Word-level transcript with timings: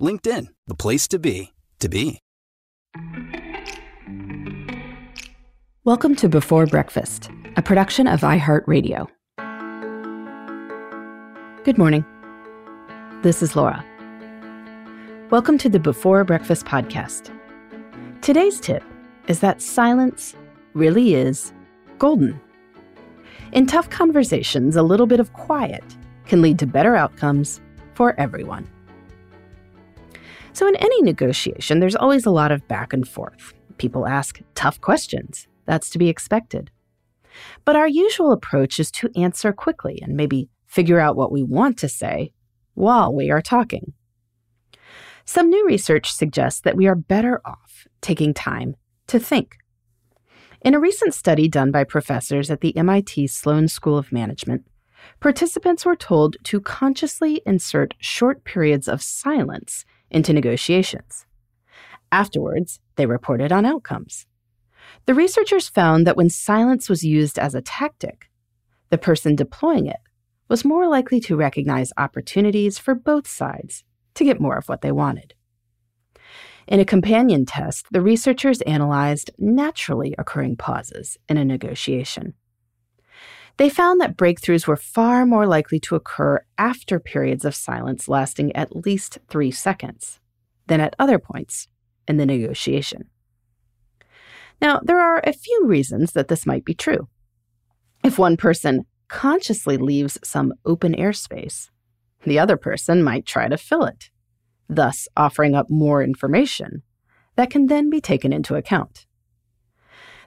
LinkedIn, 0.00 0.46
the 0.66 0.74
place 0.74 1.06
to 1.08 1.18
be, 1.18 1.52
to 1.78 1.88
be. 1.88 2.18
Welcome 5.84 6.16
to 6.16 6.28
Before 6.28 6.66
Breakfast, 6.66 7.30
a 7.56 7.62
production 7.62 8.06
of 8.06 8.20
iHeartRadio. 8.20 9.08
Good 11.64 11.76
morning. 11.76 12.04
This 13.22 13.42
is 13.42 13.54
Laura. 13.54 13.84
Welcome 15.30 15.58
to 15.58 15.68
the 15.68 15.78
Before 15.78 16.24
Breakfast 16.24 16.64
podcast. 16.64 17.30
Today's 18.22 18.58
tip 18.58 18.82
is 19.28 19.40
that 19.40 19.60
silence 19.60 20.34
really 20.72 21.14
is 21.14 21.52
golden. 21.98 22.40
In 23.52 23.66
tough 23.66 23.90
conversations, 23.90 24.76
a 24.76 24.82
little 24.82 25.06
bit 25.06 25.20
of 25.20 25.34
quiet 25.34 25.84
can 26.24 26.40
lead 26.40 26.58
to 26.60 26.66
better 26.66 26.96
outcomes 26.96 27.60
for 27.94 28.18
everyone. 28.18 28.66
So, 30.60 30.68
in 30.68 30.76
any 30.76 31.00
negotiation, 31.00 31.80
there's 31.80 31.96
always 31.96 32.26
a 32.26 32.30
lot 32.30 32.52
of 32.52 32.68
back 32.68 32.92
and 32.92 33.08
forth. 33.08 33.54
People 33.78 34.06
ask 34.06 34.42
tough 34.54 34.78
questions 34.78 35.48
that's 35.64 35.88
to 35.88 35.98
be 35.98 36.10
expected. 36.10 36.70
But 37.64 37.76
our 37.76 37.88
usual 37.88 38.30
approach 38.30 38.78
is 38.78 38.90
to 38.90 39.08
answer 39.16 39.54
quickly 39.54 40.00
and 40.02 40.18
maybe 40.18 40.50
figure 40.66 41.00
out 41.00 41.16
what 41.16 41.32
we 41.32 41.42
want 41.42 41.78
to 41.78 41.88
say 41.88 42.34
while 42.74 43.10
we 43.10 43.30
are 43.30 43.40
talking. 43.40 43.94
Some 45.24 45.48
new 45.48 45.66
research 45.66 46.12
suggests 46.12 46.60
that 46.60 46.76
we 46.76 46.86
are 46.86 46.94
better 46.94 47.40
off 47.46 47.86
taking 48.02 48.34
time 48.34 48.76
to 49.06 49.18
think. 49.18 49.56
In 50.60 50.74
a 50.74 50.78
recent 50.78 51.14
study 51.14 51.48
done 51.48 51.70
by 51.70 51.84
professors 51.84 52.50
at 52.50 52.60
the 52.60 52.76
MIT 52.76 53.28
Sloan 53.28 53.66
School 53.66 53.96
of 53.96 54.12
Management, 54.12 54.66
participants 55.20 55.86
were 55.86 55.96
told 55.96 56.36
to 56.44 56.60
consciously 56.60 57.40
insert 57.46 57.94
short 57.98 58.44
periods 58.44 58.88
of 58.88 59.00
silence 59.00 59.86
into 60.10 60.32
negotiations. 60.32 61.26
Afterwards, 62.12 62.80
they 62.96 63.06
reported 63.06 63.52
on 63.52 63.64
outcomes. 63.64 64.26
The 65.06 65.14
researchers 65.14 65.68
found 65.68 66.06
that 66.06 66.16
when 66.16 66.30
silence 66.30 66.88
was 66.88 67.04
used 67.04 67.38
as 67.38 67.54
a 67.54 67.62
tactic, 67.62 68.30
the 68.90 68.98
person 68.98 69.36
deploying 69.36 69.86
it 69.86 70.00
was 70.48 70.64
more 70.64 70.88
likely 70.88 71.20
to 71.20 71.36
recognize 71.36 71.92
opportunities 71.96 72.78
for 72.78 72.94
both 72.94 73.28
sides 73.28 73.84
to 74.14 74.24
get 74.24 74.40
more 74.40 74.58
of 74.58 74.68
what 74.68 74.80
they 74.80 74.92
wanted. 74.92 75.34
In 76.66 76.80
a 76.80 76.84
companion 76.84 77.46
test, 77.46 77.86
the 77.90 78.00
researchers 78.00 78.60
analyzed 78.62 79.30
naturally 79.38 80.14
occurring 80.18 80.56
pauses 80.56 81.16
in 81.28 81.36
a 81.36 81.44
negotiation. 81.44 82.34
They 83.56 83.68
found 83.68 84.00
that 84.00 84.16
breakthroughs 84.16 84.66
were 84.66 84.76
far 84.76 85.26
more 85.26 85.46
likely 85.46 85.78
to 85.80 85.94
occur 85.94 86.44
after 86.56 86.98
periods 86.98 87.44
of 87.44 87.54
silence 87.54 88.08
lasting 88.08 88.54
at 88.56 88.84
least 88.84 89.18
three 89.28 89.50
seconds 89.50 90.20
than 90.66 90.80
at 90.80 90.96
other 90.98 91.18
points 91.18 91.66
in 92.08 92.16
the 92.16 92.26
negotiation. 92.26 93.08
Now, 94.60 94.80
there 94.82 95.00
are 95.00 95.20
a 95.24 95.32
few 95.32 95.66
reasons 95.66 96.12
that 96.12 96.28
this 96.28 96.46
might 96.46 96.64
be 96.64 96.74
true. 96.74 97.08
If 98.04 98.18
one 98.18 98.36
person 98.36 98.86
consciously 99.08 99.76
leaves 99.76 100.18
some 100.22 100.54
open 100.64 100.94
airspace, 100.94 101.68
the 102.24 102.38
other 102.38 102.56
person 102.56 103.02
might 103.02 103.26
try 103.26 103.48
to 103.48 103.56
fill 103.56 103.84
it, 103.84 104.10
thus 104.68 105.08
offering 105.16 105.54
up 105.54 105.70
more 105.70 106.02
information 106.02 106.82
that 107.36 107.50
can 107.50 107.66
then 107.66 107.90
be 107.90 108.00
taken 108.00 108.32
into 108.32 108.54
account. 108.54 109.06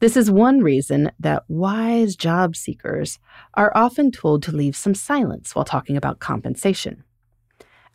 This 0.00 0.16
is 0.16 0.30
one 0.30 0.60
reason 0.60 1.10
that 1.18 1.42
wise 1.48 2.14
job 2.14 2.54
seekers 2.54 3.18
are 3.54 3.72
often 3.74 4.12
told 4.12 4.44
to 4.44 4.52
leave 4.52 4.76
some 4.76 4.94
silence 4.94 5.54
while 5.54 5.64
talking 5.64 5.96
about 5.96 6.20
compensation. 6.20 7.02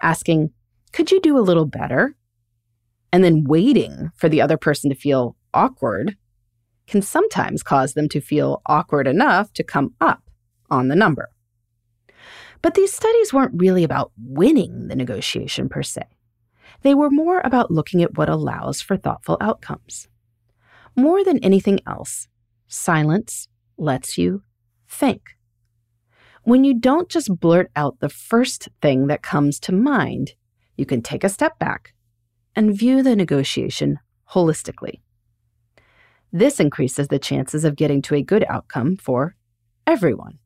Asking, 0.02 0.52
Could 0.92 1.12
you 1.12 1.22
do 1.22 1.38
a 1.38 1.40
little 1.40 1.66
better? 1.66 2.16
And 3.14 3.24
then 3.24 3.46
waiting 3.46 4.12
for 4.16 4.28
the 4.28 4.42
other 4.42 4.58
person 4.58 4.90
to 4.90 4.96
feel 4.96 5.38
awkward 5.54 6.18
can 6.88 7.02
sometimes 7.02 7.64
cause 7.64 7.94
them 7.94 8.10
to 8.10 8.20
feel 8.20 8.62
awkward 8.66 9.08
enough 9.08 9.54
to 9.54 9.64
come 9.64 9.94
up 10.02 10.30
on 10.70 10.90
the 10.90 10.96
number. 10.96 11.30
But 12.62 12.74
these 12.74 12.94
studies 12.94 13.32
weren't 13.32 13.54
really 13.56 13.84
about 13.84 14.12
winning 14.18 14.88
the 14.88 14.96
negotiation 14.96 15.70
per 15.70 15.84
se. 15.84 16.04
They 16.82 16.96
were 16.96 17.10
more 17.10 17.42
about 17.46 17.72
looking 17.72 18.04
at 18.04 18.18
what 18.18 18.30
allows 18.30 18.82
for 18.82 18.98
thoughtful 18.98 19.38
outcomes. 19.40 20.10
More 20.96 21.24
than 21.24 21.44
anything 21.44 21.80
else, 21.88 22.28
silence 22.68 23.48
lets 23.78 24.18
you 24.18 24.44
think. 24.88 25.22
When 26.44 26.64
you 26.64 26.80
don't 26.80 27.10
just 27.10 27.40
blurt 27.40 27.72
out 27.76 28.00
the 28.00 28.10
first 28.10 28.70
thing 28.82 29.08
that 29.08 29.24
comes 29.24 29.60
to 29.62 29.72
mind, 29.72 30.34
you 30.76 30.86
can 30.86 31.02
take 31.02 31.24
a 31.24 31.30
step 31.30 31.58
back 31.58 31.94
and 32.56 32.78
view 32.78 33.02
the 33.02 33.16
negotiation 33.16 34.00
holistically. 34.32 35.02
This 36.32 36.60
increases 36.60 37.08
the 37.08 37.20
chances 37.20 37.64
of 37.64 37.76
getting 37.76 38.02
to 38.04 38.16
a 38.16 38.24
good 38.24 38.44
outcome 38.50 38.98
for 38.98 39.36
everyone. 39.88 40.40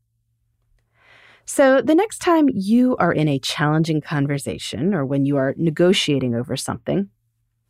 So, 1.45 1.81
the 1.81 1.95
next 1.95 2.19
time 2.19 2.49
you 2.53 2.97
are 2.97 3.13
in 3.13 3.29
a 3.29 3.39
challenging 3.39 4.01
conversation 4.01 4.93
or 4.93 5.05
when 5.05 5.25
you 5.25 5.37
are 5.37 5.55
negotiating 5.57 6.35
over 6.35 6.57
something, 6.57 7.09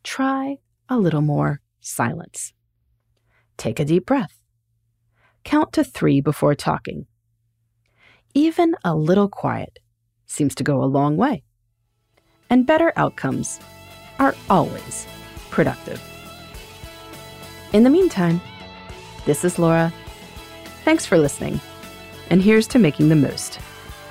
try 0.02 0.56
a 0.88 0.98
little 0.98 1.20
more 1.20 1.60
silence. 1.80 2.52
Take 3.58 3.80
a 3.80 3.84
deep 3.84 4.06
breath. 4.06 4.38
Count 5.44 5.72
to 5.72 5.84
three 5.84 6.20
before 6.20 6.54
talking. 6.54 7.06
Even 8.32 8.76
a 8.84 8.94
little 8.94 9.28
quiet 9.28 9.80
seems 10.26 10.54
to 10.54 10.64
go 10.64 10.82
a 10.82 10.86
long 10.86 11.16
way. 11.16 11.42
And 12.48 12.66
better 12.66 12.92
outcomes 12.96 13.58
are 14.20 14.34
always 14.48 15.06
productive. 15.50 16.00
In 17.72 17.82
the 17.82 17.90
meantime, 17.90 18.40
this 19.26 19.44
is 19.44 19.58
Laura. 19.58 19.92
Thanks 20.84 21.04
for 21.04 21.18
listening, 21.18 21.60
and 22.30 22.40
here's 22.40 22.66
to 22.68 22.78
making 22.78 23.08
the 23.08 23.16
most 23.16 23.58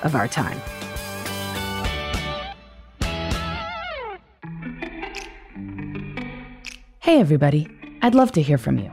of 0.02 0.14
our 0.14 0.28
time. 0.28 0.60
Hey, 7.00 7.18
everybody. 7.18 7.66
I'd 8.02 8.14
love 8.14 8.30
to 8.32 8.42
hear 8.42 8.58
from 8.58 8.78
you. 8.78 8.92